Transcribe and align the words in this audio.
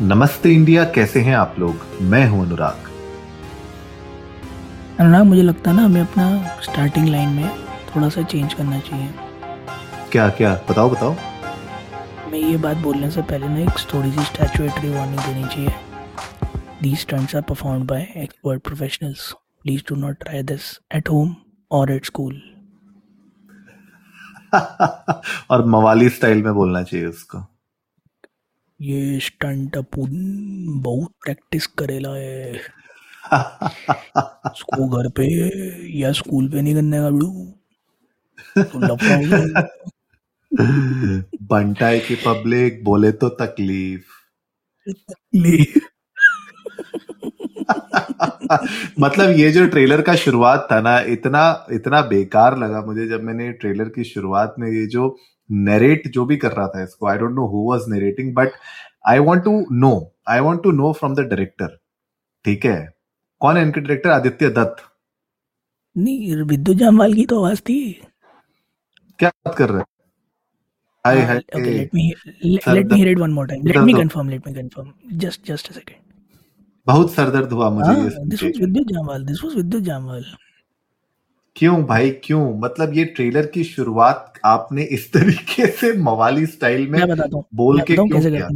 नमस्ते 0.00 0.50
इंडिया 0.52 0.84
कैसे 0.84 1.20
हैं 1.20 1.34
आप 1.36 1.54
लोग? 1.58 1.84
मैं 2.02 2.26
हूँ 2.28 2.40
अनुराग। 2.46 2.88
अनुराग 5.00 5.24
मुझे 5.26 5.42
लगता 5.42 5.70
है 5.70 5.76
ना 5.76 5.82
हमें 5.82 6.00
अपना 6.00 6.26
स्टार्टिंग 6.62 7.08
लाइन 7.08 7.28
में 7.28 7.48
थोड़ा 7.86 8.08
सा 8.08 8.22
चेंज 8.22 8.54
करना 8.54 8.80
चाहिए। 8.80 9.08
क्या 10.12 10.28
क्या 10.30 10.52
बताओ 10.70 10.90
बताओ। 10.90 11.14
मैं 12.32 12.38
ये 12.38 12.56
बात 12.56 12.76
बोलने 12.76 13.10
से 13.10 13.22
पहले 13.22 13.48
ना 13.48 13.58
एक 13.60 13.78
थोड़ी 13.94 14.12
सी 14.12 14.24
स्टैचुएटरी 14.24 14.92
वार्निंग 14.94 15.20
देनी 15.20 15.44
चाहिए। 15.44 15.74
These 16.82 16.98
stunts 16.98 17.36
are 17.36 17.42
performed 17.48 17.88
by 17.90 18.06
expert 18.16 18.62
professionals 18.62 19.32
please 19.62 19.82
do 19.88 20.00
not 20.00 20.22
try 20.24 20.42
this 20.52 20.70
at 20.94 21.08
home 21.08 21.34
और 21.70 21.92
एट 21.92 22.04
स्कूल 22.04 22.40
और 25.50 25.66
मवाली 25.66 26.08
स्टाइल 26.10 26.42
में 26.42 26.54
बोलना 26.54 26.82
चाहिए 26.82 27.06
उसको। 27.06 27.46
ये 28.80 29.20
स्टंट 29.20 29.76
अपन 29.76 30.64
बहुत 30.68 31.12
प्रैक्टिस 31.24 31.66
करेला 31.66 32.10
है। 32.10 32.60
उसको 34.46 34.88
घर 34.88 35.10
पे 35.10 35.24
या 35.98 36.12
स्कूल 36.12 36.48
पे 36.48 36.62
नहीं 36.62 36.74
करने 36.74 36.98
का 36.98 37.10
बड़ू। 37.10 37.54
तो 38.64 38.78
लफड़ा 38.78 39.16
हो। 39.16 39.62
की 42.00 42.14
पब्लिक 42.14 42.84
बोले 42.84 43.12
तो 43.12 43.28
तकलीफ़। 43.28 44.02
ले 45.34 45.64
मतलब 49.00 49.30
ये 49.30 49.52
जो 49.52 49.66
ट्रेलर 49.66 50.02
का 50.02 50.14
शुरुआत 50.14 50.68
था 50.72 50.80
ना 50.80 51.00
इतना 51.00 51.66
इतना 51.72 52.02
बेकार 52.02 52.58
लगा 52.58 52.80
मुझे 52.80 53.06
जब 53.06 53.22
मैंने 53.22 53.52
ट्रेलर 53.52 53.84
की 53.84 54.04
शुरुआत 54.04 54.54
में 54.58 54.68
ये 54.68 54.86
जो 54.86 55.18
नरेट 55.50 56.08
जो 56.12 56.24
भी 56.26 56.36
कर 56.36 56.52
रहा 56.52 56.66
था 56.68 56.82
इसको. 56.82 57.06
I 57.06 57.18
don't 57.18 57.34
know 57.34 57.46
who 57.48 57.70
was 57.70 57.88
narrating 57.88 58.34
but 58.34 58.52
I 59.08 59.18
want 59.28 59.42
to 59.44 59.64
know 59.72 59.92
I 60.28 60.40
want 60.40 60.62
to 60.62 60.70
know 60.72 60.92
from 60.92 61.14
the 61.14 61.20
director 61.28 61.78
ठीक 62.44 62.64
है? 62.66 62.78
कौन 63.40 63.56
है 63.56 63.62
इनके 63.62 63.80
डायरेक्टर 63.80 64.10
आदित्य 64.10 64.48
दत्त. 64.50 64.76
नहीं 65.96 66.42
विद्यु 66.44 66.74
जामवाल 66.74 67.14
की 67.14 67.24
तो 67.26 67.44
आवाज़ 67.44 67.60
थी. 67.68 67.78
क्या 69.18 69.28
बात 69.46 69.54
कर 69.58 69.68
रहे 69.70 69.78
हैं? 69.78 69.86
Hi 71.06 71.20
hi 71.26 71.38
okay 71.56 71.74
let 71.76 71.94
me 71.96 72.04
let, 72.44 72.64
sir 72.64 72.74
let 72.76 72.92
me 72.92 72.96
hear 73.00 73.12
it 73.12 73.20
one 73.22 73.34
more 73.34 73.46
time. 73.50 73.62
Let 73.66 73.76
दर्द 73.76 73.86
me 73.86 73.94
confirm 73.98 74.30
let 74.34 74.46
me 74.46 74.54
confirm. 74.54 74.88
Just 75.24 75.44
just 75.50 75.70
a 75.70 75.74
second. 75.78 76.00
बहुत 76.86 77.12
सरदर्द 77.12 77.52
हुआ 77.52 77.70
मुझे 77.70 77.92
this 78.30 78.40
के। 78.40 78.48
was 78.48 78.60
विद्यु 78.60 78.84
Jammwal 78.90 79.26
this 79.26 79.44
was 79.44 79.54
विद्यु 79.56 79.80
Jammwal. 79.90 80.24
क्यों 81.56 81.84
भाई 81.84 82.10
क्यों? 82.10 82.58
मतलब 82.58 82.94
ये 82.94 83.04
ट्रेलर 83.04 83.46
की 83.46 83.64
शुरुआत 83.64 84.32
आपने 84.44 84.82
इस 84.82 85.12
तरीके 85.16 85.66
से 85.66 85.92
मवाली 85.92 86.46
स्टाइल 86.46 86.88
में 86.88 87.00
बोल 87.54 87.80
के 87.80 87.94
क्यों 87.94 88.08
कैसे 88.08 88.30
किया? 88.30 88.48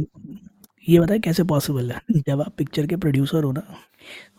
ये 0.89 0.99
बताए 0.99 1.19
कैसे 1.19 1.43
पॉसिबल 1.43 1.91
है? 1.91 2.01
जब 2.27 2.41
आप 2.41 2.53
पिक्चर 2.57 2.87
के 2.87 2.95
प्रोड्यूसर 2.95 3.43
हो 3.43 3.51
ना 3.51 3.63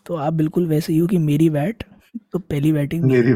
तो 0.07 0.15
आप 0.15 0.33
बिल्कुल 0.33 0.67
वैसे 0.67 0.93
ही 0.93 0.99
हो 0.99 1.07
कि 1.07 1.19
मेरी 1.19 1.49
वैट 1.49 1.85
तो 2.33 2.39
पहली 2.39 2.73
बैटिंग 2.73 3.05
मेरी 3.05 3.35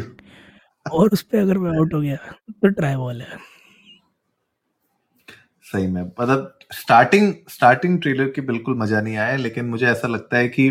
और 0.93 1.11
उस 1.13 1.23
पर 1.23 1.39
अगर 1.39 1.59
मैं 1.59 1.71
आउट 1.71 1.95
हो 1.95 2.01
गया 2.01 2.17
तो 2.51 2.69
ट्राई 2.69 2.97
बॉल 2.97 3.21
है। 3.21 3.39
सही 5.63 5.87
में 5.87 6.03
मतलब 6.03 6.59
स्टार्टिंग 6.73 7.33
स्टार्टिंग 7.49 8.01
ट्रेलर 8.03 8.29
की 8.29 8.41
बिल्कुल 8.41 8.79
मज़ा 8.79 9.01
नहीं 9.01 9.17
आया 9.17 9.37
लेकिन 9.37 9.65
मुझे 9.65 9.87
ऐसा 9.87 10.09
लगता 10.09 10.37
है 10.37 10.49
कि 10.49 10.69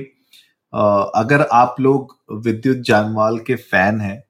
अगर 1.16 1.42
आप 1.42 1.76
लोग 1.80 2.18
विद्युत 2.32 2.78
जानवाल 2.78 3.40
के 3.40 3.56
फ़ैन 3.56 4.02
हैं 4.02 4.24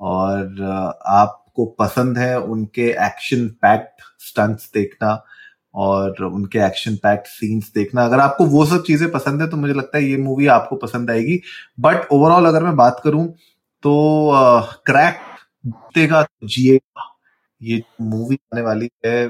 और 0.00 0.62
आपको 1.08 1.64
पसंद 1.78 2.18
है 2.18 2.38
उनके 2.42 2.88
एक्शन 3.06 3.46
पैक्ड 3.62 4.02
स्टंट्स 4.20 4.70
देखना 4.74 5.12
और 5.74 6.22
उनके 6.24 6.58
एक्शन 6.58 6.94
पैक्ड 6.96 7.26
सीन्स 7.28 7.70
देखना। 7.74 8.04
अगर 8.04 8.20
आपको 8.20 8.44
वो 8.48 8.64
सब 8.66 8.82
चीज़ें 8.84 9.10
पसंद 9.12 9.42
है 9.42 9.48
तो 9.48 9.56
मुझे 9.56 9.74
लगता 9.74 9.98
है 9.98 10.04
ये 10.04 10.16
मूवी 10.18 10.46
आपको 10.48 10.76
पसंद 10.78 11.10
आएगी। 11.10 11.40
बट 11.80 12.08
ओवरऑल 12.12 12.46
अगर 12.46 12.62
मैं 12.64 12.74
बात 12.76 13.00
करूँ 13.04 13.26
तो 13.82 14.30
क्रैक 14.86 15.20
जीतेगा 15.66 16.22
तो 16.22 16.46
जिएगा। 16.46 17.06
ये 17.60 17.82
मूवी 18.02 18.38
आने 18.54 18.62
वाली 18.62 18.88
है 19.06 19.28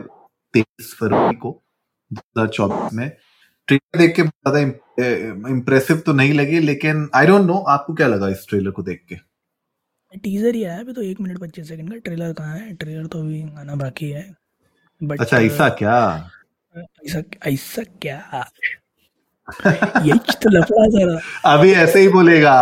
तेईस 0.55 0.95
फरवरी 1.01 1.37
को 1.37 1.61
2024 2.11 2.93
में। 2.93 3.09
ट्रेलर 3.69 3.99
देख 3.99 4.15
के 4.17 4.23
ज़्यादा 4.23 4.59
इम्प्रेसिव 5.51 6.03
तो 6.07 6.13
नहीं 6.13 6.33
लगी, 6.35 6.59
लेकिन 6.61 7.09
आई 7.15 7.27
डोंट 7.27 7.47
नो 7.47 7.59
आपको 7.69 7.95
क्या 7.95 8.07
लगा 8.09 8.29
इस 8.29 8.47
ट्रेलर 8.49 8.71
को 8.71 8.83
देख 8.83 9.05
के? 9.09 9.17
टीजर 10.13 10.55
ही 10.55 10.63
आया 10.65 10.79
अभी 10.81 10.93
तो 10.93 11.03
एक 11.03 11.21
मिनट 11.21 11.39
पच्चीस 11.39 11.69
सेकंड 11.69 11.91
का 11.93 11.97
ट्रेलर 11.99 12.33
कहाँ 12.33 12.57
है? 12.59 12.73
ट्रेलर 12.75 13.07
तो 13.07 13.19
अभी 13.21 13.43
आना 13.59 13.75
बाकी 13.77 14.11
है 14.11 14.23
बट 15.01 15.21
अच्छा 15.21 15.39
ऐसा 15.39 15.69
क्या? 15.81 15.97
ऐसा 17.07 17.23
ऐसा 17.49 17.83
क्या? 18.03 18.45
यही 20.05 20.19
तो 20.43 20.51
लफड़ा 20.51 20.87
जरा 20.89 21.53
अभी 21.53 21.73
ऐसे 21.75 22.01
ही 22.01 22.09
बोलेगा 22.09 22.53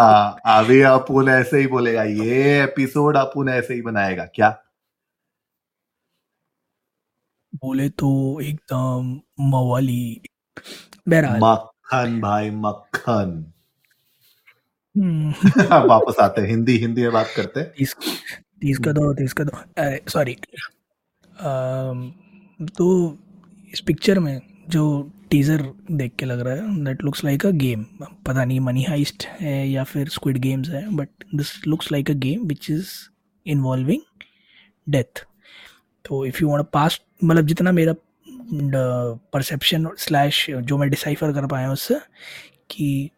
अभी 0.46 0.80
अपुन 0.90 1.28
ऐसे 1.28 1.58
ही 1.58 1.66
बोलेगा 1.66 2.02
ये 2.02 2.62
एपिसोड 2.62 3.16
अपुन 3.16 3.48
ऐसे 3.48 3.74
ही 3.74 3.82
बनाएगा 3.82 4.24
क्या? 4.34 4.48
बोले 7.54 7.88
तो 7.90 8.08
एकदम 8.40 9.20
मवाली 9.50 10.20
बहरहाल। 11.08 11.40
मक्खन 11.42 12.20
भाई 12.20 12.50
मक्खन। 12.50 13.30
वापस 14.96 16.16
आते 16.20 16.40
हैं 16.40 16.48
हिंदी 16.48 16.76
हिंदी 16.78 17.02
में 17.02 17.12
बात 17.12 17.32
करते 17.36 17.60
हैं। 17.60 17.72
तीस 17.78 17.94
तीस 18.60 18.78
का 18.78 18.92
दो 18.92 19.12
तीस 19.14 19.32
का 19.32 19.44
दो। 19.44 19.56
अरे 19.78 20.00
सॉरी 20.08 20.36
तो 22.76 23.18
इस 23.72 23.80
पिक्चर 23.80 24.18
में 24.18 24.40
जो 24.68 25.12
टीजर 25.30 25.62
देख 25.90 26.12
के 26.18 26.26
लग 26.26 26.40
रहा 26.40 26.54
है 26.54 26.84
that 26.84 27.04
looks 27.04 27.24
like 27.24 27.46
a 27.46 27.50
game 27.50 27.84
पता 28.26 28.44
नहीं 28.44 28.60
मनी 28.60 28.82
हाइस्ट 28.82 29.24
है 29.24 29.68
या 29.68 29.84
फिर 29.84 30.08
स्क्विड 30.08 30.38
गेम्स 30.38 30.68
है 30.68 30.96
but 30.96 31.08
this 31.34 31.66
looks 31.66 31.92
like 31.92 32.10
a 32.10 32.14
game 32.14 32.46
which 32.46 32.70
is 32.70 32.88
involving 33.46 34.00
death 34.88 35.24
तो 36.04 36.26
इफ़ 36.26 36.38
यू 36.42 36.48
वांट 36.48 36.66
पास 36.72 37.00
मतलब 37.24 37.46
जितना 37.46 37.72
मेरा 37.72 37.94
परसेप्शन 39.32 39.88
स्लैश 39.98 40.46
जो 40.50 40.78
मैं 40.78 40.90
डिसाइफर 40.90 41.32
कर 41.32 41.46
पाया 41.46 41.72
उससे 41.72 41.94
कि 42.70 43.10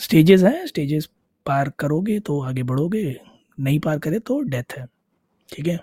स्टेजेस 0.00 0.42
हैं 0.42 0.66
स्टेजेस 0.66 1.08
पार 1.46 1.72
करोगे 1.78 2.20
तो 2.20 2.42
आगे 2.42 2.62
बढ़ोगे 2.62 3.20
नहीं 3.60 3.80
पार 3.80 3.98
करे 3.98 4.18
तो 4.18 4.40
डेथ 4.40 4.78
है 4.78 4.86
ठीक 5.52 5.66
है? 5.66 5.80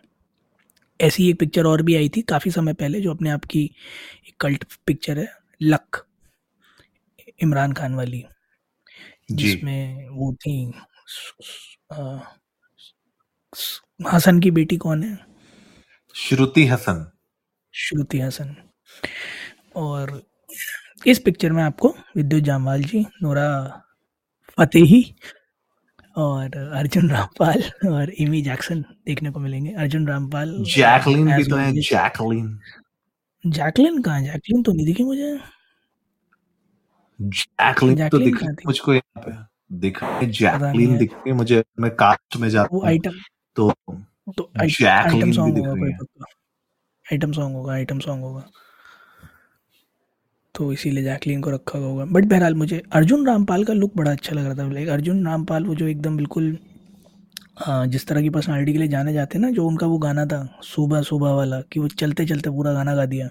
ऐसी 1.02 1.30
एक 1.30 1.40
पिक्चर 1.40 1.66
और 1.66 1.82
भी 1.82 1.96
आई 1.96 2.10
थी 2.10 2.22
काफ़ी 2.22 2.52
समय 2.52 2.74
पहले 2.74 3.02
जो 3.02 3.14
अपने 3.14 3.30
आप 3.30 3.46
की 3.46 3.72
एक 4.28 4.36
कल्ट 4.40 4.66
पिक्चर 4.86 5.20
है 5.20 5.28
लक 5.62 6.06
इमरान 7.44 7.74
खान 7.74 7.96
वाली 7.96 8.26
जिसमें 9.32 10.10
वो 10.10 10.34
थी 10.34 10.74
हसन 14.12 14.40
की 14.40 14.52
बेटी 14.52 14.78
कौन 14.78 15.04
है? 15.04 15.20
श्रुति 16.14 16.68
हसन। 16.68 17.12
श्रुति 17.74 18.20
हसन। 18.20 18.56
और 19.76 20.24
इस 21.08 21.20
पिक्चर 21.20 21.52
में 21.52 21.64
आपको 21.64 21.96
विद्युत 22.16 22.44
जामवाल 22.44 22.84
जी 22.84 23.06
नोरा 23.24 23.82
फतेही 24.58 25.04
और 26.18 26.58
अर्जुन 26.58 27.10
रामपाल 27.10 27.64
और 27.90 28.12
एमी 28.22 28.42
जैक्सन 28.42 28.82
देखने 29.06 29.32
को 29.32 29.40
मिलेंगे। 29.40 29.72
अर्जुन 29.74 30.08
रामपाल 30.08 30.54
जैकलिन 30.66 31.36
भी 31.36 31.44
तो 31.44 31.56
है 31.56 31.72
जैकलिन 31.74 32.60
जैकलिन 33.44 34.02
कहाँ 34.02 34.22
जैकलिन 34.22 34.64
तो 34.64 34.74
नहीं 34.74 34.86
दिखी 34.86 35.04
मुझे। 35.04 35.38
जैकलिन 37.20 38.08
तो 38.10 38.18
दिख? 38.20 38.44
मुझको 38.66 38.94
यहाँ 38.94 39.24
पे। 39.26 39.32
दिख 39.80 40.00
जैकलिन। 40.40 40.98
दिख 40.98 41.14
मुझे 41.28 41.64
मैं 41.80 41.92
कास्ट 41.96 42.38
में 42.38 42.50
जाता 42.50 42.70
वो 42.74 42.86
आइटम 42.86 43.20
तो 43.58 43.72
तो 44.38 44.52
आइटम 44.60 45.32
सॉन्ग 45.32 45.58
होगा 45.58 45.72
आइटम 47.06 47.32
सॉन्ग 47.32 47.56
होगा 47.56 47.74
आइटम 47.74 48.00
सॉन्ग 48.00 48.24
होगा। 48.24 48.44
तो 50.56 50.72
इसीलिए 50.74 51.04
जैकलिन 51.04 51.42
को 51.42 51.50
रखा 51.52 51.80
हुआ 51.80 51.88
होगा। 51.88 52.06
बट 52.08 52.26
बहरहाल 52.26 52.56
मुझे 52.56 52.82
अर्जुन 52.94 53.26
रामपाल 53.28 53.64
का 53.64 53.74
लुक 53.74 53.94
बड़ा 53.98 54.12
अच्छा 54.12 54.36
लग 54.36 54.46
रहा 54.46 54.56
था। 54.58 54.72
लाइक 54.72 54.90
अर्जुन 54.90 55.26
रामपाल 55.28 55.66
वो 55.66 55.76
जो 55.76 55.88
एकदम 55.88 56.18
बिल्कुल 56.18 56.58
जिस 57.88 58.06
तरह 58.08 58.22
की 58.22 58.30
पर्सनालिटी 58.30 58.72
के 58.74 58.80
लिए 58.80 58.88
जाने 58.88 59.14
जाते 59.14 59.38
हैं 59.38 59.46
ना, 59.46 59.52
जो 59.52 59.66
उनका 59.68 59.88
वो 59.88 59.98
गाना 60.00 60.26
था, 60.26 60.40
सुबह 60.64 61.02
सुबह 61.02 61.32
वाला, 61.34 61.60
कि 61.72 61.80
वो 61.80 61.88
चलते 61.90 62.26
चलते 62.26 62.50
पूरा 62.52 62.74
गाना 62.74 62.96
गा 62.96 63.06
दिया। 63.06 63.30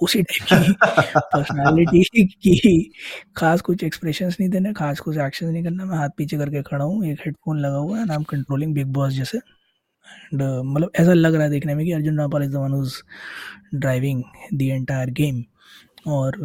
उसी 0.00 0.22
टाइप 0.22 0.46
की 0.52 0.72
पर्सनालिटी 1.34 2.24
की 2.26 2.92
खास 3.36 3.60
कुछ 3.62 3.84
एक्सप्रेशन 3.84 4.26
नहीं 4.40 4.48
देने 4.50 4.72
खास 4.74 5.00
कुछ 5.00 5.16
एक्शन 5.18 5.46
नहीं 5.46 5.62
करना। 5.64 5.84
मैं 5.84 5.96
हाथ 5.98 6.08
पीछे 6.18 6.36
करके 6.38 6.62
खड़ा 6.62 6.84
हूँ, 6.84 7.04
एक 7.06 7.20
हेडफोन 7.26 7.60
लगा 7.60 7.76
हुआ 7.78 7.98
है 7.98 8.04
एम 8.14 8.22
कंट्रोलिंग 8.30 8.74
बिग 8.74 8.86
बॉस 8.92 9.12
जैसे। 9.14 9.38
एंड 9.38 10.42
मतलब 10.42 10.90
ऐसा 11.00 11.12
लग 11.14 11.34
रहा 11.34 11.44
है 11.44 11.50
देखने 11.50 11.74
में 11.74 11.84
कि 11.86 11.92
Arjun 11.92 12.18
Rampal 12.18 12.42
is 12.44 12.52
the 12.52 12.56
one 12.56 13.78
driving 13.80 14.22
the 14.54 14.62
entire 14.62 15.10
game 15.12 15.44
और 16.06 16.36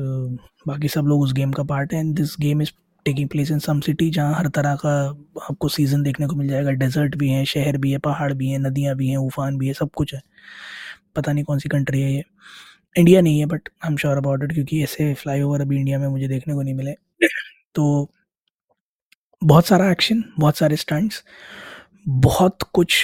बाकी 0.67 0.87
सब 0.87 1.05
लोग 1.05 1.21
उस 1.21 1.33
गेम 1.33 1.51
का 1.51 1.63
पार्ट 1.63 1.93
है। 1.93 1.99
And 1.99 2.15
this 2.15 2.35
game 2.39 2.61
is 2.61 2.71
taking 3.05 3.29
place 3.29 3.51
in 3.51 3.59
some 3.59 3.79
city 3.79 4.09
जहाँ 4.09 4.33
हर 4.35 4.47
तरह 4.47 4.75
का 4.75 4.91
आपको 5.49 5.67
सीज़न 5.67 6.03
देखने 6.03 6.27
को 6.27 6.35
मिल 6.35 6.47
जाएगा। 6.47 6.71
डेजर्ट 6.71 7.15
भी 7.15 7.29
है, 7.29 7.43
शहर 7.45 7.77
भी 7.77 7.91
है, 7.91 7.97
पहाड़ 7.99 8.33
भी 8.33 8.49
है, 8.49 8.57
नदियाँ 8.59 8.95
भी 8.95 9.07
हैं, 9.09 9.17
उफान 9.17 9.57
भी 9.57 9.67
है, 9.67 9.73
सब 9.73 9.89
कुछ 9.95 10.13
है। 10.15 10.21
पता 11.15 11.31
नहीं 11.31 11.43
कौन 11.43 11.59
सी 11.59 11.69
कंट्री 11.69 12.01
है 12.01 12.13
ये। 12.13 12.23
इंडिया 12.95 13.21
नहीं 13.21 13.39
है 13.39 13.45
but 13.45 13.69
I 13.85 13.91
am 13.91 13.97
sure 13.97 14.17
about 14.17 14.43
it 14.43 14.53
क्योंकि 14.53 14.83
ऐसे 14.83 15.13
फ्लाईओवर 15.13 15.61
अभी 15.61 15.77
इंडिया 15.77 15.99
में 15.99 16.07
मुझे 16.07 16.27
देखने 16.27 16.53
को 16.53 16.61
नहीं 16.61 16.73
मिले। 16.73 16.93
तो 17.75 18.09
बहुत 19.41 19.65
सारा 19.65 19.91
एक्शन 19.91 20.23
बहुत 20.39 20.57
सारे 20.57 20.75
स्टंट्स 20.75 21.23
बहुत 22.07 22.63
कुछ 22.73 22.95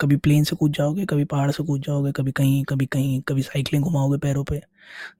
कभी 0.00 0.16
प्लेन 0.18 0.44
से 0.44 0.56
कूद 0.56 0.72
जाओगे, 0.72 1.04
कभी 1.06 1.24
पहाड़ 1.24 1.50
से 1.50 1.62
कूद 1.64 1.82
जाओगे, 1.82 2.12
कभी 2.12 2.32
कहीं 2.32 2.62
कभी 2.68 2.86
कहीं, 2.86 3.20
कभी 3.28 3.42
साइकिलिंग 3.42 3.84
घुमाओगे 3.84 4.18
पैरों 4.18 4.44
पे। 4.44 4.60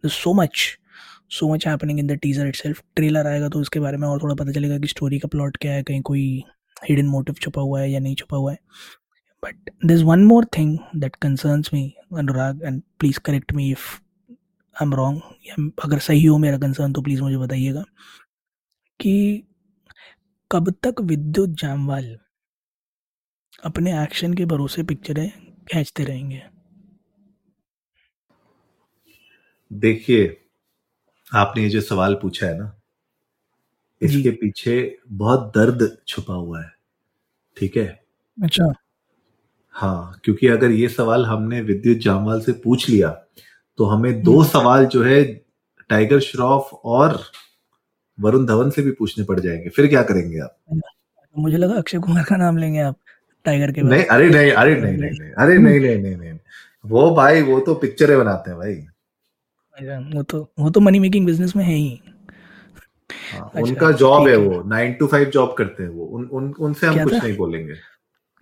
So 0.07 0.33
much 0.35 0.67
so 1.31 1.53
much 1.53 1.67
happening 1.67 1.99
in 2.01 2.07
the 2.07 2.13
teaser 2.23 2.47
itself 2.57 2.83
trailer 2.97 3.27
आएगा 3.27 3.49
तो 3.49 3.61
उसके 3.61 3.81
बारे 3.81 3.97
में 3.97 4.07
और 4.09 4.23
थोड़ा 4.23 4.35
पता 4.35 4.53
चलेगा 4.53 4.79
कि 4.79 4.89
स्टोरी 4.89 5.19
का 5.19 5.29
प्लॉट 5.29 5.57
क्या 5.57 5.73
है, 5.73 5.83
कहीं 5.83 6.01
कोई 6.03 6.43
हिडन 6.83 7.07
मोटिव 7.07 7.35
छुपा 7.43 7.63
हुआ 7.63 7.81
है 7.81 7.91
या 7.91 8.01
नहीं 8.01 8.15
छुपा 8.15 8.37
हुआ 8.37 8.53
है। 8.53 8.59
But 9.43 9.71
this 9.87 10.03
one 10.03 10.25
more 10.25 10.45
thing 10.59 10.79
that 10.97 11.17
concerns 11.17 11.71
me 11.75 11.93
Anurag 12.19 12.63
and 12.65 12.83
please 13.01 13.19
correct 13.25 13.53
me 13.53 13.71
if 13.71 13.89
I 14.31 14.83
am 14.83 14.95
wrong 14.95 15.21
या 15.47 15.55
अगर 15.85 15.99
सही 15.99 16.25
हो 16.25 16.39
मेरा 16.39 16.59
कंसर्न 16.59 16.93
तो 16.93 17.03
प्लीज़ 17.03 17.23
मुझे 17.23 17.37
बताइएगा 17.37 17.85
कि 19.01 19.43
कब 20.51 20.71
तक 20.83 21.01
विद्युत 21.01 21.51
जामवाल 21.61 22.17
अपने 23.67 24.03
एक्शन 24.03 24.35
के 24.35 24.45
भरोसे 24.45 24.83
पिक्चरें 24.83 25.29
खींचते 25.73 26.05
रहेंगे। 26.05 26.43
देखिए 29.71 30.37
आपने 31.33 31.63
ये 31.63 31.69
जो 31.69 31.81
सवाल 31.81 32.15
पूछा 32.15 32.47
है 32.47 32.59
ना 32.59 32.73
इसके 34.03 34.31
पीछे 34.31 34.75
बहुत 35.13 35.53
दर्द 35.57 35.97
छुपा 36.09 36.35
हुआ 36.35 36.63
है 36.63 36.71
ठीक 37.57 37.77
है? 37.77 37.87
अच्छा। 38.39 38.73
हाँ 39.75 40.21
क्योंकि 40.25 40.47
अगर 40.49 40.71
ये 40.71 40.89
सवाल 40.89 41.25
हमने 41.27 41.61
विद्युत 41.63 41.99
जामवाल 41.99 42.41
से 42.41 42.53
पूछ 42.65 42.89
लिया 42.89 43.09
तो 43.79 43.85
हमें 43.85 44.23
दो 44.23 44.43
सवाल 44.45 44.87
जो 44.87 45.03
है 45.05 45.23
टाइगर 45.91 46.21
श्रॉफ 46.21 46.71
और 46.85 47.21
वरुण 48.19 48.47
धवन 48.47 48.71
से 48.71 48.83
भी 48.83 48.91
पूछने 48.91 49.25
पड़ 49.25 49.39
जाएँगे। 49.41 49.69
फिर 49.69 49.87
क्या 49.87 50.03
करेंगे 50.03 50.39
आप? 50.39 50.57
मुझे 51.35 51.57
लगा 51.57 51.75
अक्षय 51.75 51.99
कुमार 51.99 52.25
का 52.25 52.37
नाम 52.37 52.57
लेंगे 52.59 52.81
आप। 52.81 52.97
टाइगर 53.47 53.73
के 53.73 53.83
नहीं 53.83 54.05
अरे 54.05 54.31
नहीं 54.31 54.53
अरे 54.53 54.81
नहीं 54.81 54.97
नहीं 54.97 55.11
नहीं 55.21 55.31
अरे 55.31 55.59
नहीं 55.59 55.81
नहीं 55.81 55.99
नहीं 55.99 56.17
नहीं 56.17 56.39
वो 56.85 57.15
भाई 57.15 57.43
वो 57.43 57.61
तो 57.61 57.75
पिक्चरें 57.75 58.19
बनाते 58.19 58.51
हैं 58.51 58.59
भाई। 58.59 58.87
वो 60.15 60.23
तो 60.23 60.53
वो 60.59 60.71
तो 60.71 60.81
मनी 60.81 60.99
मेकिंग 60.99 61.27
बिज़नेस 61.27 61.57
में 61.57 61.65
है 61.65 61.75
ही। 61.75 62.01
हाँ, 63.33 63.51
अच्छा, 63.55 63.61
उनका 63.61 63.93
जॉब 63.93 64.29
है 64.29 64.37
वो 64.37 64.63
नाइन 64.63 64.93
टू 64.93 65.07
फाइव 65.07 65.31
जॉब 65.31 65.55
करते 65.59 65.83
हैं 65.83 65.91
वो। 65.91 66.05
उन, 66.05 66.25
उन 66.25 66.55
उनसे 66.61 66.87
हम 66.87 67.05
कुछ 67.05 67.15
था? 67.15 67.19
नहीं 67.19 67.37
बोलेंगे। 67.37 67.75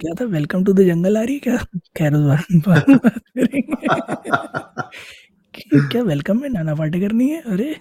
क्या 0.01 0.15
था? 0.21 0.25
वेलकम 0.25 0.65
टू 0.65 0.73
द 0.73 0.83
जंगल 0.83 1.19
आ 1.19 1.23
रही 1.23 1.39
क्या? 1.39 1.57
खैर 1.97 2.13
क्या 5.91 6.03
वेलकम 6.03 6.41
में 6.41 6.49
नाना 6.49 6.75
पाटेकर 6.75 7.13
नहीं 7.13 7.31
है? 7.31 7.41
अरे 7.41 7.77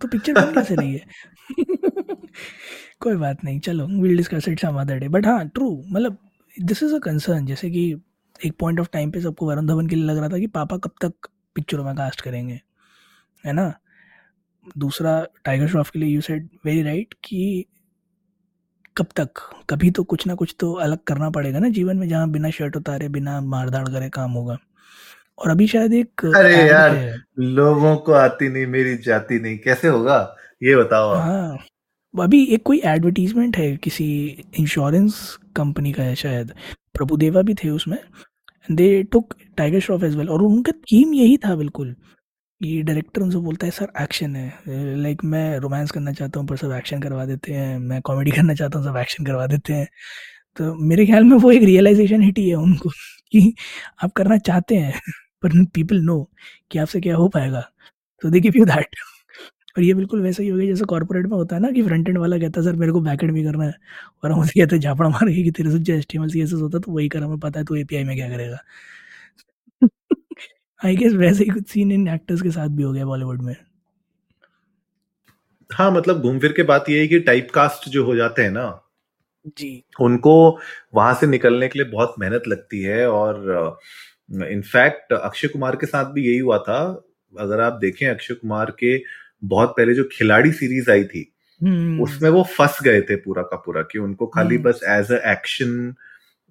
तो 0.00 0.08
पिक्चर 0.08 0.32
बन 0.32 0.54
कैसे 0.54 0.74
रही 0.74 0.92
है? 0.92 1.00
कोई 3.00 3.16
बात 3.16 3.44
नहीं 3.44 3.60
चलो 3.60 4.02
will 4.02 4.16
discuss 4.16 4.48
it 4.48 4.60
some 4.60 4.80
other 4.80 4.98
day 4.98 5.08
but 5.08 5.26
हाँ 5.26 5.48
ट्रू 5.48 5.84
मतलब 5.86 6.18
दिस 6.56 6.82
इज़ 6.82 6.94
अ 6.94 6.98
कंसर्न 6.98 7.46
जैसे 7.46 7.70
कि 7.70 8.00
एक 8.46 8.52
पॉइंट 8.58 8.80
ऑफ़ 8.80 8.88
टाइम 8.92 9.10
पे 9.10 9.20
सबको 9.20 9.46
वरुण 9.46 9.66
धवन 9.66 9.86
के 9.86 9.96
लिए 9.96 10.04
लग 10.04 10.18
रहा 10.18 10.28
था 10.28 10.38
कि 10.38 10.46
पापा 10.46 10.76
कब 10.76 10.90
तक 11.02 11.28
पिक्चरों 11.54 11.84
में 11.84 11.94
कास्ट 11.96 12.20
करेंगे 12.20 12.60
है 13.44 13.52
ना? 13.52 13.72
दूसरा 14.78 15.26
टाइगर 15.44 15.68
श्रॉफ 15.68 15.90
के 15.90 15.98
लिए 15.98 16.08
यू 16.08 16.20
सेड 16.20 16.48
वेरी 16.64 16.82
राइट 16.82 17.14
कि 17.24 17.66
कब 18.96 19.06
तक? 19.16 19.28
कभी 19.70 19.90
तो 19.90 20.04
कुछ 20.04 20.26
ना 20.26 20.34
कुछ 20.34 20.56
तो 20.60 20.72
अलग 20.72 20.98
करना 20.98 21.30
पड़ेगा 21.30 21.58
ना 21.58 21.68
जीवन 21.68 21.96
में 21.96 22.08
जहाँ 22.08 22.30
बिना 22.30 22.50
शर्ट 22.50 22.76
उतारे 22.76 23.08
बिना 23.08 23.40
मारधाड़ 23.40 23.88
करे 23.88 24.08
काम 24.08 24.30
होगा। 24.30 24.58
और 25.38 25.50
अभी 25.50 25.66
शायद 25.66 25.94
एक 25.94 26.26
अरे 26.26 26.68
यार 26.68 27.14
लोगों 27.38 27.96
को 27.96 28.12
आती 28.12 28.48
नहीं 28.48 28.66
मेरी 28.66 28.96
जाती 28.96 29.38
नहीं 29.38 29.58
कैसे 29.58 29.88
होगा? 29.88 30.36
ये 30.62 30.76
बताओ 30.76 31.14
हाँ। 31.14 31.56
अभी 32.16 32.44
एक 32.46 32.62
कोई 32.64 32.80
एडवर्टीजमेंट 32.84 33.56
है 33.56 33.76
किसी 33.76 34.06
इंश्योरेंस 34.60 35.18
कंपनी 35.56 35.92
का 35.92 36.02
है 36.02 36.14
शायद? 36.14 36.52
प्रभुदेवा 36.94 37.42
भी 37.42 37.54
थे 37.54 37.70
उसमें 37.70 37.98
they 38.68 39.02
took 39.04 39.34
Tiger 39.58 39.80
Shroff 39.80 40.04
as 40.04 40.16
well 40.16 40.28
और 40.30 40.42
उनका 40.42 40.72
थीम 40.92 41.14
यही 41.14 41.36
था 41.38 41.54
बिल्कुल 41.56 41.94
ये 42.60 42.82
डायरेक्टर 42.82 43.22
उनसे 43.22 43.38
बोलता 43.38 43.66
है, 43.66 43.70
सर 43.72 43.92
एक्शन 44.02 44.36
है। 44.36 44.52
लाइक 45.02 45.24
मैं 45.24 45.58
रोमांस 45.60 45.90
करना 45.90 46.12
चाहता 46.12 46.40
हूँ 46.40 46.48
पर 46.48 46.56
सब 46.56 46.72
एक्शन 46.72 47.00
करवा 47.02 47.24
देते 47.26 47.52
हैं, 47.52 47.78
मैं 47.80 48.00
कॉमेडी 48.02 48.30
करना 48.36 48.54
चाहता 48.54 48.78
हूँ, 48.78 48.86
सब 48.88 48.96
एक्शन 48.96 49.24
करवा 49.26 49.46
देते 49.46 49.72
हैं। 49.74 49.88
तो 50.56 50.74
मेरे 50.88 51.06
ख्याल 51.06 51.24
में 51.24 51.36
वो 51.38 51.52
एक 51.52 51.62
रियलाइजेशन 51.64 52.22
हिट 52.22 52.38
ही 52.38 52.48
है 52.50 52.56
उनको, 52.56 52.90
कि 53.32 53.54
आप 54.04 54.12
करना 54.12 54.38
चाहते 54.38 54.76
हैं, 54.76 54.94
पर 55.42 55.64
पीपल 55.74 56.00
नो 56.02 56.22
कि 56.72 56.78
आपसे 56.78 57.00
क्या 57.00 57.16
हो 57.16 57.28
पाएगा। 57.28 57.62
तो 58.22 58.30
दे 58.30 58.40
गिव 58.40 58.54
यू 58.58 58.64
दैट 58.66 58.96
और 59.76 59.82
ये 59.82 59.94
बिल्कुल 59.94 60.22
वैसे 60.22 60.42
ही 60.42 60.48
हो 60.48 60.56
गया 60.58 60.66
जैसे 60.66 60.84
कॉर्पोरेट 60.84 61.26
में 61.26 61.36
होता 61.36 61.56
है 61.56 61.62
ना 61.62 61.70
कि 61.70 61.82
फ्रंट 61.82 62.08
एंड 62.08 62.18
वाला 62.18 62.38
कहता 62.38 62.60
है 62.60 62.66
सर 62.66 62.76
मेरे 62.76 62.92
को 62.92 63.00
बैक 63.00 63.24
एंड 63.24 63.32
भी 63.32 63.44
करना 63.44 63.64
है। 63.64 63.74
और 64.24 64.32
हम 64.32 64.40
उसे 64.40 64.60
कहते 64.60 64.76
हैं 64.76 64.82
झापड़ा 64.82 65.08
मार 65.08 65.30
कि 65.34 65.50
तेरे 65.56 65.70
से 65.70 65.78
जो 65.80 65.94
S 65.94 66.06
T 66.10 66.18
M 66.18 66.26
C 66.28 66.40
S 66.42 66.52
S 66.52 66.60
होता 66.60 66.78
है 66.78 66.82
तो 66.82 66.92
वही 66.92 67.08
कर 67.08 67.22
हमें 67.22 67.38
पता 67.40 67.60
है 67.60 67.64
तो 67.64 67.76
ए 67.76 67.84
पी 67.84 67.96
आई 67.96 68.04
में 68.04 68.16
क्या 68.16 68.28
करेगा। 68.30 68.58
आई 70.84 70.96
गेस 70.96 71.12
वैसे 71.14 71.44
ही 71.44 71.50
कुछ 71.50 71.68
सीन 71.70 71.92
इन 71.92 72.08
एक्टर्स 72.08 72.42
के 72.42 72.50
साथ 72.50 72.68
भी 72.68 72.82
हो 72.82 72.92
गया 72.92 73.04
बॉलीवुड 73.06 73.42
में। 73.42 73.54
हाँ 75.70 75.90
मतलब 75.90 76.20
घूम 76.22 76.38
फिर 76.38 76.52
के 76.52 76.62
बात 76.62 76.88
ये 76.90 77.00
है 77.00 77.06
कि 77.06 77.18
टाइप 77.20 77.48
कास्ट 77.54 77.88
जो 77.88 78.04
हो 78.04 78.14
जाते 78.16 78.42
हैं 78.42 78.50
ना 78.50 78.66
जी। 79.58 79.84
उनको 80.00 80.32
वहाँ 80.94 81.14
से 81.14 81.26
निकलने 81.26 81.68
के 81.68 81.78
लिए 81.78 81.88
बहुत 81.90 82.14
मेहनत 82.18 82.42
लगती 82.48 82.82
है 82.82 83.06
और 83.10 83.78
इनफैक्ट 84.50 85.12
अक्षय 85.12 85.48
कुमार 85.48 85.76
के 85.76 85.86
साथ 85.86 86.12
भी 86.12 86.26
यही 86.26 86.38
हुआ 86.38 86.58
था। 86.58 86.78
अगर 87.34 87.60
आप 87.60 87.72
देखें 87.72 88.06
अक्षय 88.08 88.34
कुमार 88.34 88.70
के 88.82 88.96
बहुत 89.42 89.74
पहले 89.76 89.94
जो 89.94 90.08
खिलाड़ी 90.12 90.52
सीरीज़ 90.52 90.90
आई 90.90 91.04
थी 91.04 91.30
हम्म। 91.60 92.02
उसमें 92.02 92.28
वो 92.30 92.42
फंस 92.50 92.78
गए 92.84 93.00
थे 93.00 93.16
पूरा 93.16 93.42
का 93.42 93.56
पूरा 93.56 93.82
कि 93.82 93.98
उनको 93.98 94.26
खाली 94.28 94.56
हम्म। 94.56 94.64
बस 94.64 94.80
एज 94.88 95.12
अ 95.12 95.20
एक्शन 95.32 95.94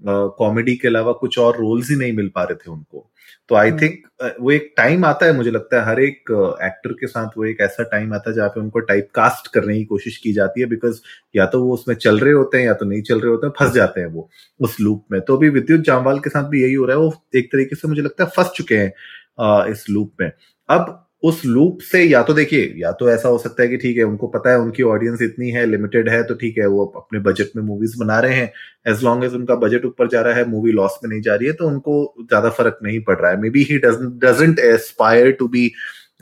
कॉमेडी 0.01 0.75
के 0.75 0.87
अलावा 0.87 1.11
कुछ 1.15 1.37
और 1.39 1.57
रोल्स 1.57 1.89
ही 1.89 1.95
नहीं 1.95 2.13
मिल 2.13 2.31
पा 2.35 2.43
रहे 2.43 2.55
थे 2.55 2.71
उनको 2.71 3.09
तो 3.49 3.55
आई 3.55 3.71
थिंक 3.71 3.99
हम्म। 4.21 4.43
वो 4.43 4.51
एक 4.51 4.73
टाइम 4.77 5.05
आता 5.05 5.25
है 5.25 5.33
मुझे 5.33 5.51
लगता 5.51 5.79
है 5.79 5.85
हर 5.85 5.99
एक 6.01 6.31
एक्टर 6.63 6.93
के 6.93 7.07
साथ 7.07 7.37
वो 7.37 7.45
एक 7.45 7.61
ऐसा 7.61 7.83
टाइम 7.83 8.13
आता 8.13 8.29
है 8.29 8.35
जहाँ 8.35 8.49
पे 8.49 8.59
उनको 8.59 8.79
टाइप 8.81 9.09
कास्ट 9.15 9.47
करने 9.47 9.77
की 9.77 9.83
कोशिश 9.85 10.17
की 10.17 10.33
जाती 10.33 10.61
है 10.61 10.67
बिकॉज़ 10.67 10.99
या 11.35 11.45
तो 11.45 11.63
वो 11.63 11.73
उसमें 11.73 11.95
चल 11.97 12.19
रहे 12.19 12.33
होते 12.33 12.57
हैं 12.57 12.65
या 12.65 12.73
तो 12.73 12.85
नहीं 12.85 13.01
चल 13.03 13.19
रहे 13.19 13.31
होते 13.31 13.47
हैं 13.47 13.53
फंस 13.59 13.73
जाते 13.73 14.01
हैं 14.01 14.07
वो 14.07 14.29
उस 14.59 14.79
लूप 14.79 15.05
में 15.11 15.19
तो 15.21 15.37
अभी 15.37 15.49
विद्युत 15.51 15.81
जामवाल 15.83 16.19
के 16.19 16.29
साथ 16.29 16.49
भी 16.49 16.63
यही 16.63 16.73
हो 16.73 16.85
रहा 16.85 16.97
है 16.97 17.03
वो 17.03 17.13
एक 17.35 17.51
तरीके 17.51 17.75
से 17.75 17.87
मुझे 17.87 18.01
लगता 18.01 18.23
है 18.23 18.29
फंस 18.35 18.51
चुके 18.55 18.77
हैं 18.77 19.71
इस 19.71 19.85
लूप 19.89 20.13
में 20.21 20.31
अब 20.69 21.04
उस 21.25 21.41
लूप 21.45 21.79
से 21.81 22.01
या 22.03 22.21
तो 22.23 22.33
देखिए, 22.33 22.73
या 22.77 22.91
तो 22.93 23.09
ऐसा 23.09 23.29
हो 23.29 23.37
सकता 23.37 23.63
है 23.63 23.69
कि 23.69 23.77
ठीक 23.77 23.97
है, 23.97 24.03
उनको 24.03 24.27
पता 24.29 24.51
है 24.51 24.57
उनकी 24.59 24.83
ऑडियंस 24.85 25.21
इतनी 25.21 25.49
है 25.51 25.65
लिमिटेड 25.65 26.09
है 26.09 26.21
तो 26.23 26.35
ठीक 26.35 26.57
है, 26.57 26.65
वो 26.67 26.85
अपने 26.97 27.19
बजट 27.21 27.55
में 27.55 27.63
मूवीज़ 27.63 27.97
बना 27.99 28.19
रहे 28.19 28.35
हैं। 28.35 28.51
एज 28.87 29.03
लॉन्ग 29.03 29.23
एज 29.25 29.33
उनका 29.35 29.55
बजट 29.57 29.85
ऊपर 29.85 30.07
जा 30.09 30.21
रहा 30.21 30.33
है 30.35 30.47
मूवी 30.49 30.71
लॉस 30.73 30.99
में 31.03 31.09
नहीं 31.09 31.21
जा 31.21 31.35
रही 31.35 31.47
है 31.47 31.53
तो 31.53 31.67
उनको 31.67 31.95
ज़्यादा 32.21 32.49
फ़र्क 32.51 32.79
नहीं 32.83 32.99
पड़ 33.03 33.17
रहा 33.17 33.31
है। 33.31 33.41
Maybe 33.49 33.63
he 33.63 33.77
doesn't 33.79 34.59
aspire 34.61 35.31
to 35.33 35.47
be 35.49 35.71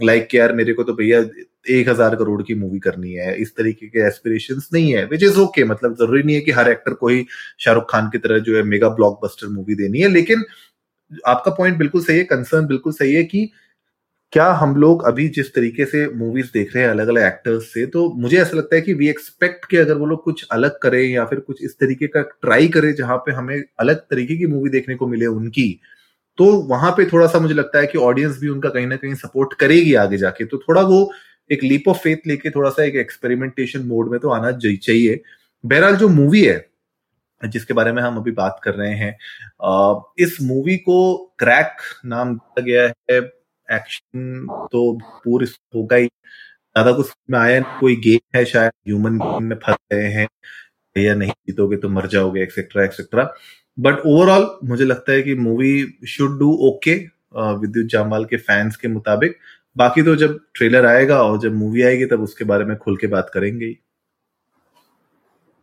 like 0.01 0.35
यार, 0.35 0.53
मेरे 0.53 0.73
को 0.73 0.83
तो 0.83 0.93
भैया 0.93 1.23
एक 1.71 1.89
हज़ार 1.89 2.15
करोड़ 2.15 2.41
की 2.43 2.53
मूवी 2.55 2.79
करनी 2.79 3.11
है, 3.13 3.35
इस 3.37 3.55
तरीके 3.57 3.87
के 3.87 4.07
एस्पिरेशन 4.07 4.61
नहीं 4.73 4.93
है 4.93 5.05
विच 5.07 5.23
इज़ 5.23 5.37
ओके 5.39 5.63
मतलब 5.65 5.95
ज़रूरी 5.97 6.23
नहीं 6.23 6.35
है 6.35 6.41
कि 6.41 6.51
हर 6.51 6.69
एक्टर 6.71 6.93
को 6.95 7.07
ही 7.07 7.25
शाहरुख 7.59 7.91
खान 7.91 8.09
की 8.09 8.17
तरह 8.19 8.39
जो 8.41 8.55
है 8.57 8.63
मेगा 8.65 8.89
ब्लॉकबस्टर 8.91 9.47
मूवी 9.49 9.75
देनी 9.75 9.99
है, 9.99 10.09
लेकिन 10.09 10.43
आपका 11.27 11.51
पॉइंट 11.53 11.77
बिल्कुल 11.77 12.03
सही 12.03 12.17
है 12.17 12.23
कंसर्न 12.25 12.65
बिल्कुल 12.67 12.93
सही 12.93 13.13
है 13.13 13.23
कि 13.25 13.49
क्या 14.33 14.45
हम 14.51 14.75
लोग 14.75 15.03
अभी 15.03 15.27
जिस 15.29 15.53
तरीके 15.55 15.85
से 15.85 16.07
मूवीज़ 16.15 16.47
देख 16.53 16.75
रहे 16.75 16.83
हैं 16.83 16.91
अलग 16.91 17.07
अलग 17.07 17.23
एक्टर्स 17.23 17.63
से 17.73 17.85
तो 17.85 18.07
मुझे 18.15 18.37
ऐसा 18.37 18.57
लगता 18.57 18.75
है 18.75 18.81
कि 18.81 18.93
वी 18.93 19.09
एक्सपेक्ट 19.09 19.65
कि 19.65 19.77
अगर 19.77 19.97
वो 19.97 20.05
लोग 20.05 20.23
कुछ 20.23 20.45
अलग 20.51 20.79
करें 20.79 21.01
या 21.03 21.25
फिर 21.25 21.39
कुछ 21.39 21.63
इस 21.63 21.77
तरीके 21.79 22.07
का 22.07 22.21
ट्राई 22.21 22.67
करें 22.67 22.93
जहाँ 22.95 23.17
पे 23.17 23.31
हमें 23.31 23.55
अलग 23.79 23.99
तरीके 24.11 24.37
की 24.37 24.45
मूवी 24.45 24.69
देखने 24.69 24.95
को 24.95 25.07
मिले 25.07 25.25
उनकी 25.25 25.67
तो 26.37 26.45
वहाँ 26.69 26.91
पे 26.91 27.05
थोड़ा 27.05 27.27
सा 27.27 27.39
मुझे 27.39 27.53
लगता 27.53 27.79
है 27.79 27.87
कि 27.87 27.97
ऑडियंस 27.99 28.39
भी 28.41 28.49
उनका 28.49 28.69
कहीं 28.69 28.87
ना 28.87 28.95
कहीं 28.95 29.15
सपोर्ट 29.15 29.53
करेगी 29.59 29.93
आगे 29.95 30.17
जाके। 30.17 30.45
तो 30.45 30.57
थोड़ा 30.59 30.81
वो 30.83 30.99
एक 31.49 31.63
लीप 31.63 31.89
ऑफ़ 31.89 31.97
फेथ 31.97 32.27
लेके 32.27 32.49
थोड़ा 32.51 32.69
सा 32.69 32.83
एक 32.83 32.95
एक्सपेरिमेंटेशन 32.97 33.85
मोड 33.87 34.11
में 34.11 34.19
तो 34.19 34.29
आना 34.29 34.51
चाहिए। 34.59 35.21
बहरहाल 35.63 35.95
जो 35.97 36.09
मूवी 36.09 36.41
है, 36.43 36.65
जिसके 37.43 37.73
बारे 37.73 37.91
में 37.91 38.01
हम 38.03 38.17
अभी 38.17 38.31
बात 38.33 38.59
कर 38.63 38.75
रहे 38.75 38.93
हैं 38.95 39.17
इस 40.19 40.37
मूवी 40.43 40.77
को 40.79 40.99
क्रैक 41.39 41.77
नाम 42.05 42.35
दिया 42.35 42.63
गया 42.65 42.93
है। 43.11 43.21
एक्शन 43.73 44.45
तो 44.71 44.91
पूरे 45.23 45.45
होगा 45.75 45.95
ही। 45.95 46.05
ज़्यादा 46.05 46.91
कुछ 46.93 47.13
में 47.31 47.39
आया 47.39 47.59
कोई 47.79 47.95
गेम 48.03 48.37
है 48.37 48.43
शायद 48.45 48.71
ह्यूमन 48.87 49.17
गेम 49.19 49.43
में 49.43 49.55
फंस 49.57 49.77
गए 49.93 50.07
हैं, 50.09 50.27
या 50.95 51.15
नहीं 51.15 51.31
जीतोगे 51.47 51.77
तो 51.77 51.89
मर 51.89 52.07
जाओगे 52.09 52.41
एक्सेट्रा 52.43 52.83
एक्सेट्रा 52.83 53.33
बट 53.77 53.99
ओवरऑल 54.07 54.47
मुझे 54.65 54.85
लगता 54.85 55.11
है 55.11 55.21
कि 55.21 55.35
मूवी 55.37 55.73
शुड 56.09 56.37
डू 56.39 56.51
ओके 56.67 56.95
विद्युत 57.35 57.87
जामवाल 57.87 58.25
के 58.25 58.37
फैंस 58.39 58.75
के 58.75 58.87
मुताबिक। 58.89 59.37
बाकी 59.75 60.01
तो 60.03 60.15
जब 60.15 60.39
ट्रेलर 60.55 60.85
आएगा 60.85 61.21
और 61.23 61.39
जब 61.41 61.53
मूवी 61.55 61.81
आएगी, 61.83 62.05
तब 62.05 62.21
उसके 62.23 62.45
बारे 62.45 62.65
में 62.65 62.75
खुल 62.77 62.97
के 62.97 63.07
बात 63.07 63.31
करेंगे 63.33 63.75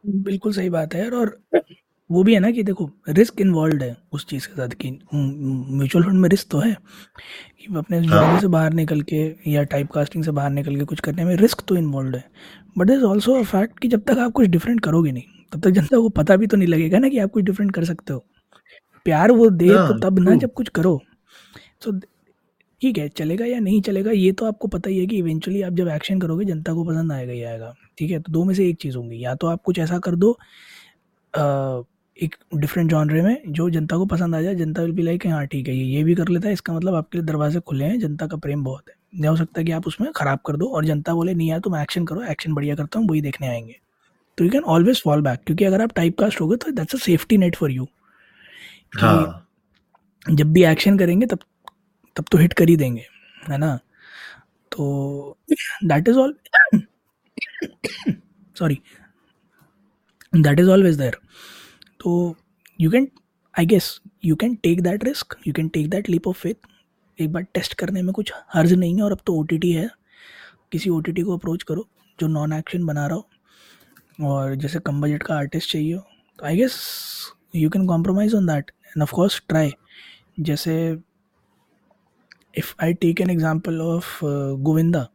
बिल्कुल 0.04 0.52
सही 0.52 0.70
बात 0.70 0.94
है 0.94 1.10
और 1.12 1.38
वो 2.10 2.22
भी 2.24 2.34
है 2.34 2.40
ना 2.40 2.50
कि 2.50 2.62
देखो 2.62 2.90
रिस्क 3.08 3.40
इन्वॉल्व 3.40 3.82
है 3.82 3.96
उस 4.12 4.26
चीज़ 4.26 4.46
के 4.48 4.54
साथ 4.56 4.68
कि 4.80 4.90
म्यूचुअल 5.14 6.04
फंड 6.04 6.20
में 6.20 6.28
रिस्क 6.28 6.48
तो 6.50 6.58
है 6.58 6.72
कि 7.60 7.74
अपने 7.78 8.00
जॉब 8.02 8.30
हाँ 8.30 8.38
से 8.38 8.48
बाहर 8.48 8.72
निकल 8.74 9.02
के 9.12 9.22
या 9.52 9.62
टाइप 9.64 9.90
कास्टिंग 9.92 10.24
से 10.24 10.30
बाहर 10.32 10.50
निकल 10.50 10.76
के 10.76 10.84
कुछ 10.84 11.00
करने 11.00 11.24
में 11.24 11.34
रिस्क 11.36 11.62
तो 11.68 11.76
इन्वॉल्व 11.76 12.16
है। 12.16 12.24
But 12.78 12.90
is 12.90 13.04
also 13.04 13.34
a 13.34 13.42
fact 13.44 13.78
कि 13.80 13.88
जब 13.88 14.02
तक 14.08 14.18
आप 14.18 14.32
कुछ 14.32 14.48
डिफरेंट 14.48 14.80
करोगे 14.84 15.12
नहीं 15.12 15.24
तब 15.52 15.60
तक 15.62 15.70
जनता 15.72 15.98
को 16.00 16.08
पता 16.18 16.36
भी 16.36 16.46
तो 16.46 16.56
नहीं 16.56 16.68
लगेगा 16.68 16.98
ना 16.98 17.08
कि 17.08 17.18
आप 17.18 17.30
कुछ 17.30 17.44
डिफरेंट 17.44 17.74
कर 17.74 17.84
सकते 17.84 18.12
हो। 18.12 18.24
प्यार 19.06 19.32
वो 19.32 19.50
दे 19.52 19.78
तो 19.78 19.94
हाँ 19.94 19.98
तब 20.00 20.18
ना 20.20 20.34
जब 20.36 20.52
कुछ 20.54 20.68
करो। 20.74 21.00
सो 21.84 21.92
ठीक 22.82 22.98
है 22.98 23.08
चलेगा 23.10 23.46
या 23.46 23.58
नहीं 23.60 23.80
चलेगा 23.82 24.10
ये 24.12 24.32
तो 24.32 24.46
आपको 24.46 24.68
पता 24.68 24.90
ही 24.90 24.98
है 24.98 25.06
कि 25.06 25.16
इवेंचुअली 25.18 25.62
आप 25.62 25.72
जब 25.74 25.88
एक्शन 25.90 26.20
करोगे 26.20 26.44
जनता 26.46 26.74
को 26.74 26.84
पसंद 26.84 27.12
आएगा 27.12 27.32
ही 27.32 27.42
आएगा। 27.44 27.74
ठीक 27.98 28.10
है 28.10 28.20
तो 28.20 28.32
दो 28.32 28.44
में 28.44 28.54
से 28.54 28.68
एक 28.68 28.78
चीज़ 28.82 28.96
होंगी 28.96 29.24
या 29.24 29.34
तो 29.36 29.46
आप 29.48 29.62
कुछ 29.66 29.78
ऐसा 29.78 29.98
कर 30.00 30.16
दो 30.16 30.32
एक 32.20 32.34
डिफरेंट 32.56 32.90
जॉनरे 32.90 33.22
में 33.22 33.36
जो 33.48 33.68
जनता 33.70 33.96
को 33.96 34.06
पसंद 34.06 34.34
आ 34.34 34.40
जाए 34.42 34.54
जनता 34.54 34.82
विल 34.82 34.92
बी 34.92 35.02
लाइक 35.02 35.26
हाँ 35.26 35.46
ठीक 35.46 35.68
है 35.68 35.74
ये 35.76 35.84
ये 35.86 36.02
भी 36.04 36.14
कर 36.14 36.28
लेता 36.28 36.46
है 36.48 36.52
इसका 36.52 36.72
मतलब 36.72 36.94
आपके 36.94 37.18
लिए 37.18 37.26
दरवाजे 37.26 37.60
खुले 37.60 37.84
हैं 37.84 37.98
जनता 38.00 38.26
का 38.26 38.36
प्रेम 38.36 38.64
बहुत 38.64 38.88
है। 38.88 39.26
हो 39.28 39.36
सकता 39.36 39.60
है 39.60 39.64
कि 39.64 39.72
आप 39.72 39.86
उसमें 39.86 40.10
ख़राब 40.16 40.38
कर 40.46 40.56
दो 40.56 40.66
और 40.76 40.84
जनता 40.84 41.14
बोले 41.14 41.34
नहीं 41.34 41.48
यार 41.50 41.60
तुम 41.60 41.76
एक्शन 41.76 42.04
करो 42.06 42.22
एक्शन 42.30 42.54
बढ़िया 42.54 42.74
करता 42.76 42.98
हूँ 42.98 43.08
वही 43.08 43.20
देखने 43.20 43.48
आएँगे। 43.48 43.76
तो 44.38 44.44
you 44.44 44.50
can 44.50 44.62
always 44.74 45.02
fall 45.04 45.22
back 45.22 45.40
क्योंकि 45.46 45.64
अगर 45.64 45.82
आप 45.82 45.92
टाइप 45.96 46.18
कास्ट 46.18 46.40
हो 46.40 46.56
तो 46.56 46.70
that's 46.72 46.94
a 46.94 46.98
safety 46.98 47.36
net 47.38 47.56
for 47.56 47.70
you 47.70 47.88
हाँ। 48.98 49.46
जब 50.26 50.52
भी 50.52 50.64
एक्शन 50.64 50.98
करेंगे 50.98 51.26
तब 51.26 51.38
तब 52.16 52.24
तो 52.32 52.38
हिट 52.38 52.52
कर 52.52 52.68
ही 52.68 52.76
देंगे 52.76 53.04
है 53.48 53.58
ना? 53.58 53.76
तो 54.72 55.36
that 55.84 56.08
is 56.08 56.18
all 56.18 56.34
sorry 58.56 58.78
that 60.32 60.60
is 60.60 60.68
always 60.70 60.96
there 60.98 61.16
तो 62.00 62.34
you 62.78 62.90
can 62.90 63.08
I 63.54 63.66
guess 63.66 63.98
you 64.24 64.36
can 64.36 64.54
take 64.62 64.80
that 64.82 65.04
risk 65.04 65.36
you 65.46 65.52
can 65.54 65.68
take 65.68 65.88
that 65.90 66.08
leap 66.10 66.28
of 66.28 66.38
faith 66.38 66.68
एक 67.18 67.32
बार 67.32 67.42
टेस्ट 67.54 67.74
करने 67.80 68.02
में 68.02 68.12
कुछ 68.14 68.32
हर्ज 68.54 68.72
नहीं 68.72 68.94
है 68.96 69.02
और 69.02 69.12
अब 69.12 69.18
तो 69.26 69.34
ओटीटी 69.40 69.72
है। 69.72 69.88
किसी 70.72 70.90
ओटीटी 70.90 71.22
को 71.22 71.36
अप्रोच 71.36 71.62
करो 71.62 71.86
जो 72.18 72.26
नॉन 72.28 72.52
एक्शन 72.52 72.84
बना 72.86 73.06
रहा 73.06 73.16
हो। 73.16 74.26
और 74.28 74.54
जैसे 74.54 74.78
कम 74.86 75.00
बजट 75.00 75.22
का 75.22 75.34
आर्टिस्ट 75.34 75.72
चाहिए 75.72 75.94
हो। 75.94 76.00
तो 76.38 76.46
I 76.46 76.56
guess 76.56 76.76
you 77.56 77.70
can 77.70 77.86
compromise 77.86 78.36
on 78.36 78.46
that 78.46 78.70
and 78.86 79.02
of 79.02 79.12
course 79.14 79.40
try 79.48 79.70
जैसे 80.40 80.76
if 82.58 82.74
I 82.82 82.94
take 82.94 83.20
an 83.20 83.30
example 83.30 83.80
of 83.80 84.18
Govinda 84.24 85.06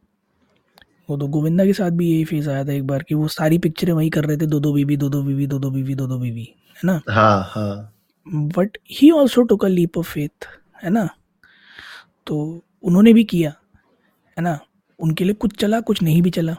वो 1.08 1.16
तो 1.16 1.26
गोविंदा 1.28 1.64
के 1.64 1.72
साथ 1.72 1.90
भी 1.90 2.10
यही 2.10 2.24
फ़ेज़ 2.24 2.48
आया 2.50 2.64
था 2.64 2.72
एक 2.72 2.86
बार 2.86 3.02
कि 3.08 3.14
वो 3.14 3.28
सारी 3.28 3.58
पिक्चरें 3.58 3.92
वही 3.92 4.10
कर 4.10 4.24
रहे 4.24 4.36
थे 4.36 4.46
दो 4.46 4.60
दो 4.60 4.72
बीवी 4.72 4.96
दो 4.96 5.08
दो 5.08 5.22
बीवी 5.22 5.46
दो 5.46 5.58
दो 5.58 5.70
बीवी 5.70 5.94
दो 5.94 6.06
दो 6.06 6.18
बीवी। 6.18 6.48
है 6.76 6.80
ना? 6.84 7.00
हाँ 7.10 7.42
हाँ। 7.50 7.92
But 8.26 8.78
he 8.90 9.10
also 9.10 9.42
took 9.42 9.64
a 9.64 9.68
leap 9.68 9.98
of 9.98 10.12
faith 10.12 10.46
है 10.82 10.90
ना? 10.90 11.08
तो 12.26 12.38
उन्होंने 12.84 13.12
भी 13.12 13.24
किया 13.24 13.50
है 14.36 14.42
ना? 14.44 14.58
उनके 14.98 15.24
लिए 15.24 15.34
कुछ 15.34 15.56
चला 15.60 15.80
कुछ 15.80 16.02
नहीं 16.02 16.22
भी 16.22 16.30
चला। 16.30 16.56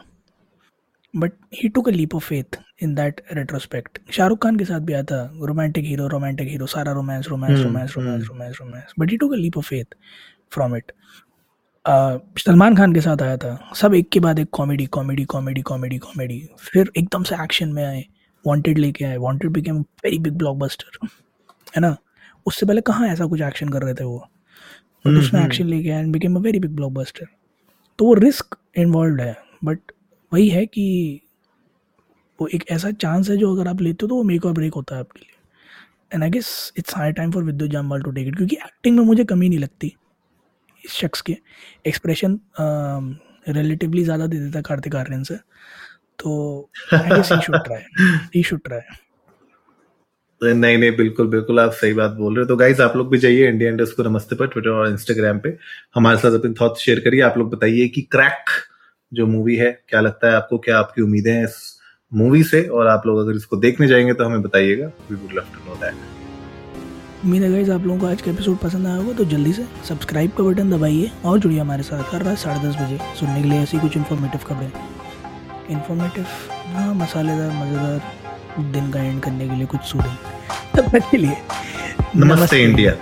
But 1.14 1.32
he 1.54 1.68
took 1.68 1.88
a 1.88 1.92
leap 1.92 2.14
of 2.14 2.24
faith 2.24 2.58
in 2.82 2.94
that 2.94 3.20
retrospect 3.32 3.98
Shahrukh 4.12 4.42
Khan 4.42 4.56
के 4.56 4.64
साथ 4.64 4.80
भी 4.80 4.92
आता 4.92 5.22
रोमांटिक 5.42 5.84
हीरो 5.84 6.06
रोमांटिक 6.08 6.48
हीरो 6.48 6.66
सारा 6.66 6.92
romance 6.92 7.28
romance 7.28 7.60
romance 7.60 7.94
romance 7.96 8.28
romance 8.28 8.56
romance 8.60 8.92
but 8.98 9.10
he 9.10 9.16
took 9.16 9.32
a 9.32 9.36
leap 9.36 9.56
of 9.58 9.66
faith 9.68 9.94
from 10.52 10.76
it 10.76 10.92
Salman 12.38 12.76
Khan 12.76 12.92
के 12.94 13.00
साथ 13.00 13.22
आया 13.22 13.36
था। 13.36 13.72
सब 13.76 13.94
एक 13.94 14.08
के 14.12 14.20
बाद 14.20 14.38
एक 14.38 14.48
comedy 14.52 14.86
comedy 14.86 15.24
comedy 15.24 15.62
comedy 15.62 15.98
comedy 15.98 16.40
फिर 16.60 16.90
एकदम 16.98 17.22
से 17.22 17.42
एक्शन 17.44 17.72
में 17.72 17.84
आए। 17.84 18.04
वांटेड 18.48 18.78
लेके 18.78 19.04
आए 19.04 19.16
Wanted 19.18 19.50
became 19.52 19.80
very 20.04 20.18
big 20.18 20.36
blockbuster 20.38 21.06
है 21.76 21.80
ना? 21.80 21.96
उससे 22.46 22.66
पहले 22.66 22.80
कहाँ 22.82 23.08
ऐसा 23.08 23.26
कुछ 23.26 23.40
एक्शन 23.42 23.68
कर 23.68 23.82
रहे 23.82 23.94
थे 23.94 24.04
वो? 24.04 24.18
But 24.18 25.06
hmm 25.06 25.20
hmm. 25.20 25.44
एक्शन 25.44 25.66
लेके 25.68 25.90
आए 25.90 26.00
and 26.00 26.12
became 26.12 26.36
a 26.36 26.40
very 26.40 26.58
big 26.60 26.76
blockbuster 26.76 27.26
तो 27.98 28.04
वो 28.04 28.14
रिस्क 28.14 28.56
इन्वॉल्व 28.78 29.20
है 29.20 29.36
बट 29.64 29.92
वही 30.32 30.48
है 30.48 30.64
कि 30.66 31.20
वो 32.38 32.46
एक 32.54 32.64
ऐसा 32.70 32.90
चांस 32.92 33.28
है 33.30 33.36
जो 33.36 33.54
अगर 33.54 33.68
आप 33.68 33.80
लेते 33.80 33.98
हो 34.02 34.08
तो 34.08 34.14
वो 34.14 34.22
मेक 34.22 34.44
और 34.46 34.52
ब्रेक 34.52 34.74
होता 34.74 34.94
है 34.94 35.00
आपके 35.00 35.20
लिए. 35.20 35.36
And 36.14 36.22
I 36.22 36.30
guess 36.30 36.72
it's 36.78 36.96
high 36.96 37.12
time 37.12 37.30
for 37.32 37.44
Vidyut 37.44 37.70
Jammwal 37.70 38.02
to 38.02 38.10
take 38.10 38.26
it 38.28 38.36
क्योंकि 38.36 38.56
एक्टिंग 38.56 38.98
में 38.98 39.04
मुझे 39.04 39.24
कमी 39.24 39.48
नहीं 39.48 39.58
लगती 39.58 39.94
इस 40.84 40.92
शख्स 40.92 41.20
के. 41.20 41.36
एक्सप्रेशन 41.86 42.38
रिलेटिवली 43.48 44.04
ज़्यादा 44.04 44.26
दे 44.26 44.38
देता 44.38 44.60
कार्तिक 44.62 44.96
आर्यन 44.96 45.22
से. 45.24 45.38
तो 46.18 46.70
ही 47.14 48.42
शुड 48.42 48.60
ट्राई 48.60 48.80
ही 50.40 50.54
नहीं 50.54 50.76
नहीं 50.78 50.90
बिल्कुल 50.96 51.26
बिल्कुल 51.26 51.60
आप 51.60 51.70
सही 51.72 51.94
बात 51.94 52.10
बोल 52.10 52.34
रहे 52.34 52.42
हो। 52.42 52.48
तो 52.48 52.56
गाइज़ 52.56 52.82
आप 52.82 52.96
लोग 52.96 53.10
भी 53.10 53.18
जाइए 53.18 53.48
इंडिया 53.48 53.70
इंडस्ट 53.70 53.96
को 53.96 54.02
नमस्ते 54.02 54.36
पर 54.36 54.46
ट्विटर 54.46 54.70
और 54.70 54.88
इंस्टाग्राम 54.88 55.38
पे। 55.38 55.56
हमारे 55.94 56.18
साथ 56.18 56.32
अपने 56.32 56.52
थॉट्स 56.60 56.80
शेयर 56.80 57.00
करिए। 57.00 57.20
आप 57.20 57.38
लोग 57.38 57.50
बताइए 57.50 57.88
कि 57.88 58.00
क्रैक 58.02 58.44
जो 59.12 59.26
मूवी 59.26 59.56
है 59.56 59.70
क्या 59.88 60.00
लगता 60.00 60.28
है 60.28 60.34
आपको? 60.34 60.58
क्या 60.58 60.78
आपकी 60.78 61.02
उम्मीदें 61.02 61.32
हैं 61.32 61.44
इस 61.44 61.56
मूवी 62.12 62.42
से? 62.42 62.62
और 62.62 62.86
आप 62.86 63.06
लोग 63.06 63.18
अगर 63.18 63.36
इसको 63.36 63.56
देखने 63.56 63.86
जाएँगे 63.86 64.14
तो 64.14 64.24
हमें 64.24 64.42
बताइएगा। 64.42 64.86
We 64.86 65.16
would 65.16 65.32
love 65.38 65.44
to 65.54 65.68
know 65.68 65.74
that 65.74 65.94
उम्मीद 67.24 67.42
है 67.42 67.50
गाइज़ 67.52 67.70
आप 67.70 67.86
लोगों 67.86 68.00
को 68.00 68.06
आज 68.06 68.22
का 68.22 68.30
एपिसोड 68.30 68.56
पसंद 68.58 68.86
आया 68.86 68.96
होगा 68.96 69.12
तो 69.12 69.24
जल्दी 69.24 69.52
से 69.52 69.64
सब्सक्राइब 69.88 70.30
का 70.30 70.44
बटन 70.44 70.70
दबाइए 70.70 71.10
और 71.24 71.38
जुड़िए 71.38 71.58
हमारे 71.58 71.82
साथ 71.82 72.14
हर 72.14 72.22
रात 72.22 72.38
साढ़े 72.38 72.68
दस 72.68 72.76
बजे 72.76 72.98
सुनने 73.20 73.42
के 73.42 73.48
लिए 73.48 73.58
ऐसी 73.58 73.78
कुछ 73.78 73.96
इन्फॉर्मेटिव 73.96 74.40
खबरें। 74.46 74.97
इन्फॉर्मेटिव 75.70 76.24
हाँ 76.74 76.94
मसालेदार 76.94 77.50
मज़ेदार 77.54 78.72
दिन 78.72 78.90
का 78.92 79.02
एंड 79.02 79.20
करने 79.22 79.48
के 79.48 79.54
लिए 79.54 79.66
कुछ 79.66 79.80
सूडिंग 79.90 80.16
तब 80.76 80.90
तक 80.92 81.10
के 81.10 81.16
लिए 81.16 81.36
नमस्ते। 82.16 82.62
इंडिया। 82.64 82.92